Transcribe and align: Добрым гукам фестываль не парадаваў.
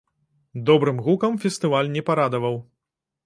Добрым 0.69 1.01
гукам 1.07 1.37
фестываль 1.45 1.91
не 1.97 2.05
парадаваў. 2.09 2.57